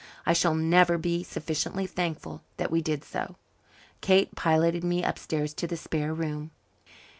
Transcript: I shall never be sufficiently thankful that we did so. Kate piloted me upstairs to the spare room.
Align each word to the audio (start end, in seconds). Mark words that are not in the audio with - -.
I 0.25 0.33
shall 0.33 0.55
never 0.55 0.97
be 0.97 1.21
sufficiently 1.21 1.85
thankful 1.85 2.41
that 2.57 2.71
we 2.71 2.81
did 2.81 3.03
so. 3.03 3.35
Kate 4.01 4.33
piloted 4.33 4.83
me 4.83 5.03
upstairs 5.03 5.53
to 5.53 5.67
the 5.67 5.77
spare 5.77 6.11
room. 6.11 6.49